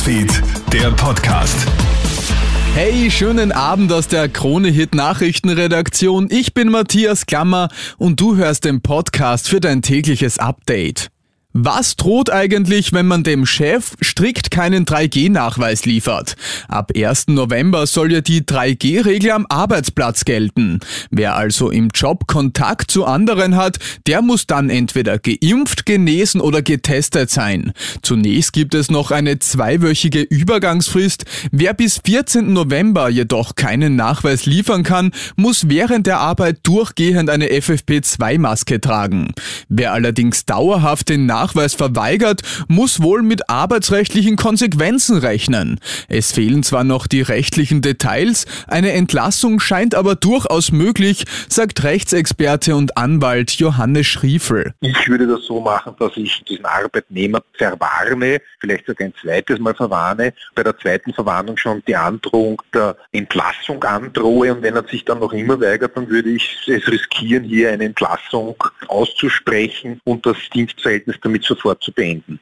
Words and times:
Newsfeed, 0.00 0.42
der 0.72 0.90
Podcast. 0.92 1.54
Hey, 2.74 3.10
schönen 3.10 3.52
Abend 3.52 3.92
aus 3.92 4.08
der 4.08 4.30
Krone-Hit 4.30 4.94
Nachrichtenredaktion. 4.94 6.28
Ich 6.30 6.54
bin 6.54 6.70
Matthias 6.70 7.26
Klammer 7.26 7.68
und 7.98 8.18
du 8.18 8.36
hörst 8.36 8.64
den 8.64 8.80
Podcast 8.80 9.48
für 9.50 9.60
dein 9.60 9.82
tägliches 9.82 10.38
Update. 10.38 11.10
Was 11.52 11.96
droht 11.96 12.30
eigentlich, 12.30 12.92
wenn 12.92 13.08
man 13.08 13.24
dem 13.24 13.44
Chef 13.44 13.94
strikt 14.00 14.52
keinen 14.52 14.84
3G-Nachweis 14.84 15.84
liefert? 15.84 16.36
Ab 16.68 16.92
1. 16.96 17.26
November 17.26 17.88
soll 17.88 18.12
ja 18.12 18.20
die 18.20 18.42
3G-Regel 18.42 19.32
am 19.32 19.46
Arbeitsplatz 19.48 20.24
gelten. 20.24 20.78
Wer 21.10 21.34
also 21.34 21.70
im 21.70 21.88
Job 21.92 22.28
Kontakt 22.28 22.92
zu 22.92 23.04
anderen 23.04 23.56
hat, 23.56 23.78
der 24.06 24.22
muss 24.22 24.46
dann 24.46 24.70
entweder 24.70 25.18
geimpft, 25.18 25.86
genesen 25.86 26.40
oder 26.40 26.62
getestet 26.62 27.30
sein. 27.30 27.72
Zunächst 28.02 28.52
gibt 28.52 28.76
es 28.76 28.88
noch 28.88 29.10
eine 29.10 29.40
zweiwöchige 29.40 30.20
Übergangsfrist. 30.20 31.24
Wer 31.50 31.74
bis 31.74 32.00
14. 32.04 32.52
November 32.52 33.08
jedoch 33.08 33.56
keinen 33.56 33.96
Nachweis 33.96 34.46
liefern 34.46 34.84
kann, 34.84 35.10
muss 35.34 35.68
während 35.68 36.06
der 36.06 36.20
Arbeit 36.20 36.60
durchgehend 36.62 37.28
eine 37.28 37.48
FFP2-Maske 37.48 38.80
tragen. 38.80 39.34
Wer 39.68 39.92
allerdings 39.92 40.46
dauerhaft 40.46 41.08
den 41.08 41.26
verweigert, 41.48 42.42
muss 42.68 43.02
wohl 43.02 43.22
mit 43.22 43.48
arbeitsrechtlichen 43.48 44.36
Konsequenzen 44.36 45.18
rechnen. 45.18 45.80
Es 46.08 46.32
fehlen 46.32 46.62
zwar 46.62 46.84
noch 46.84 47.06
die 47.06 47.22
rechtlichen 47.22 47.82
Details, 47.82 48.46
eine 48.66 48.92
Entlassung 48.92 49.60
scheint 49.60 49.94
aber 49.94 50.14
durchaus 50.14 50.72
möglich, 50.72 51.24
sagt 51.48 51.82
Rechtsexperte 51.82 52.76
und 52.76 52.96
Anwalt 52.96 53.52
Johannes 53.52 54.06
Schriefel. 54.06 54.74
Ich 54.80 55.08
würde 55.08 55.26
das 55.26 55.44
so 55.44 55.60
machen, 55.60 55.94
dass 55.98 56.16
ich 56.16 56.42
diesen 56.44 56.64
Arbeitnehmer 56.64 57.40
verwarne, 57.54 58.40
vielleicht 58.58 58.86
sogar 58.86 59.08
ein 59.08 59.14
zweites 59.20 59.58
Mal 59.58 59.74
verwarne, 59.74 60.32
bei 60.54 60.62
der 60.62 60.76
zweiten 60.78 61.12
Verwarnung 61.12 61.56
schon 61.56 61.82
die 61.86 61.96
Androhung 61.96 62.60
der 62.74 62.96
Entlassung 63.12 63.82
androhe 63.84 64.54
und 64.54 64.62
wenn 64.62 64.76
er 64.76 64.84
sich 64.84 65.04
dann 65.04 65.20
noch 65.20 65.32
immer 65.32 65.60
weigert, 65.60 65.96
dann 65.96 66.08
würde 66.08 66.30
ich 66.30 66.58
es 66.66 66.86
riskieren, 66.86 67.44
hier 67.44 67.70
eine 67.70 67.84
Entlassung 67.84 68.56
auszusprechen 68.88 70.00
und 70.04 70.26
das 70.26 70.36
Dienstverhältnis 70.52 71.20
damit 71.30 71.44
sofort 71.44 71.82
zu 71.82 71.92
beenden. 71.92 72.40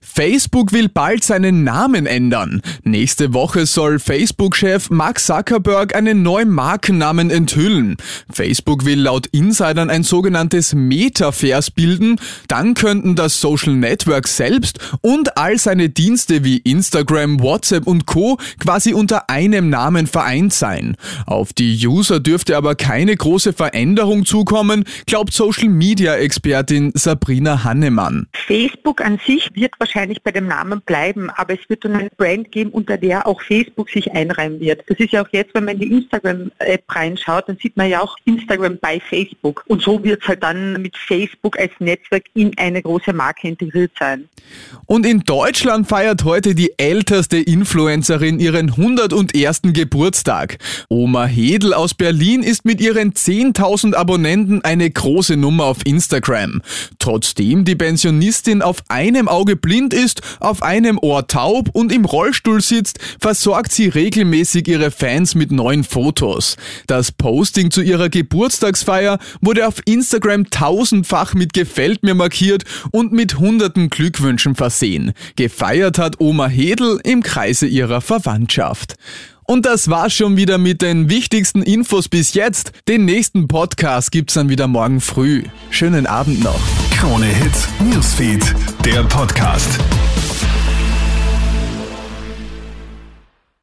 Facebook 0.00 0.72
will 0.72 0.88
bald 0.88 1.24
seinen 1.24 1.64
Namen 1.64 2.06
ändern. 2.06 2.62
Nächste 2.84 3.34
Woche 3.34 3.66
soll 3.66 3.98
Facebook-Chef 3.98 4.90
Mark 4.90 5.18
Zuckerberg 5.18 5.96
einen 5.96 6.22
neuen 6.22 6.50
Markennamen 6.50 7.30
enthüllen. 7.30 7.96
Facebook 8.32 8.84
will 8.84 9.00
laut 9.00 9.26
Insidern 9.28 9.90
ein 9.90 10.04
sogenanntes 10.04 10.72
Metaverse 10.72 11.72
bilden. 11.72 12.20
Dann 12.46 12.74
könnten 12.74 13.16
das 13.16 13.40
Social 13.40 13.74
Network 13.74 14.28
selbst 14.28 14.78
und 15.00 15.36
all 15.36 15.58
seine 15.58 15.88
Dienste 15.88 16.44
wie 16.44 16.58
Instagram, 16.58 17.40
WhatsApp 17.40 17.86
und 17.86 18.06
Co. 18.06 18.38
quasi 18.60 18.94
unter 18.94 19.28
einem 19.30 19.68
Namen 19.68 20.06
vereint 20.06 20.52
sein. 20.52 20.96
Auf 21.26 21.52
die 21.52 21.84
User 21.84 22.20
dürfte 22.20 22.56
aber 22.56 22.76
keine 22.76 23.16
große 23.16 23.52
Veränderung 23.52 24.24
zukommen, 24.24 24.84
glaubt 25.06 25.32
Social-Media-Expertin 25.32 26.92
Sabrina 26.94 27.64
Hannemann. 27.64 28.28
Facebook 28.32 29.00
an 29.00 29.18
sich 29.26 29.50
wird 29.54 29.72
wahrscheinlich 29.78 30.22
bei 30.22 30.30
dem 30.30 30.46
Namen 30.46 30.80
bleiben, 30.82 31.30
aber 31.30 31.54
es 31.54 31.68
wird 31.68 31.84
dann 31.84 31.94
eine 31.94 32.10
Brand 32.16 32.52
geben, 32.52 32.70
unter 32.70 32.96
der 32.96 33.26
auch 33.26 33.40
Facebook 33.40 33.90
sich 33.90 34.12
einreihen 34.12 34.60
wird. 34.60 34.82
Das 34.88 34.98
ist 34.98 35.12
ja 35.12 35.24
auch 35.24 35.28
jetzt, 35.32 35.54
wenn 35.54 35.64
man 35.64 35.74
in 35.74 35.80
die 35.80 35.96
Instagram-App 35.96 36.84
reinschaut, 36.88 37.48
dann 37.48 37.56
sieht 37.60 37.76
man 37.76 37.88
ja 37.88 38.00
auch 38.00 38.16
Instagram 38.24 38.78
bei 38.80 39.00
Facebook. 39.00 39.64
Und 39.66 39.82
so 39.82 40.02
wird 40.02 40.22
es 40.22 40.28
halt 40.28 40.42
dann 40.42 40.80
mit 40.82 40.96
Facebook 40.96 41.58
als 41.58 41.72
Netzwerk 41.78 42.24
in 42.34 42.56
eine 42.58 42.82
große 42.82 43.12
Marke 43.12 43.48
integriert 43.48 43.92
sein. 43.98 44.28
Und 44.86 45.06
in 45.06 45.20
Deutschland 45.20 45.88
feiert 45.88 46.24
heute 46.24 46.54
die 46.54 46.72
älteste 46.76 47.38
Influencerin 47.38 48.38
ihren 48.38 48.70
101. 48.70 49.62
Geburtstag. 49.72 50.58
Oma 50.88 51.26
Hedel 51.26 51.74
aus 51.74 51.94
Berlin 51.94 52.42
ist 52.42 52.64
mit 52.64 52.80
ihren 52.80 53.12
10.000 53.12 53.94
Abonnenten 53.94 54.62
eine 54.64 54.90
große 54.90 55.36
Nummer 55.36 55.64
auf 55.64 55.78
Instagram. 55.84 56.62
Trotzdem 56.98 57.64
die 57.64 57.76
Pensionistin 57.76 58.62
auf 58.62 58.82
einem 58.88 59.28
Auge 59.44 59.56
blind 59.56 59.92
ist, 59.92 60.22
auf 60.40 60.62
einem 60.62 60.98
Ohr 60.98 61.26
taub 61.26 61.68
und 61.74 61.92
im 61.92 62.06
Rollstuhl 62.06 62.62
sitzt, 62.62 62.98
versorgt 63.20 63.72
sie 63.72 63.88
regelmäßig 63.88 64.66
ihre 64.68 64.90
Fans 64.90 65.34
mit 65.34 65.52
neuen 65.52 65.84
Fotos. 65.84 66.56
Das 66.86 67.12
Posting 67.12 67.70
zu 67.70 67.82
ihrer 67.82 68.08
Geburtstagsfeier 68.08 69.18
wurde 69.42 69.68
auf 69.68 69.82
Instagram 69.84 70.48
tausendfach 70.48 71.34
mit 71.34 71.52
Gefällt 71.52 72.04
mir 72.04 72.14
markiert 72.14 72.64
und 72.90 73.12
mit 73.12 73.38
hunderten 73.38 73.90
Glückwünschen 73.90 74.54
versehen. 74.54 75.12
Gefeiert 75.36 75.98
hat 75.98 76.20
Oma 76.20 76.46
Hedel 76.46 76.98
im 77.04 77.22
Kreise 77.22 77.66
ihrer 77.66 78.00
Verwandtschaft. 78.00 78.94
Und 79.46 79.66
das 79.66 79.90
war's 79.90 80.14
schon 80.14 80.38
wieder 80.38 80.56
mit 80.56 80.80
den 80.80 81.10
wichtigsten 81.10 81.62
Infos 81.62 82.08
bis 82.08 82.32
jetzt. 82.32 82.72
Den 82.88 83.04
nächsten 83.04 83.46
Podcast 83.46 84.10
gibt's 84.10 84.34
dann 84.34 84.48
wieder 84.48 84.68
morgen 84.68 85.02
früh. 85.02 85.42
Schönen 85.68 86.06
Abend 86.06 86.42
noch. 86.42 86.60
Krone 86.96 87.26
Hits, 87.26 87.68
Newsfeed, 87.80 88.54
Podcast. 89.02 89.93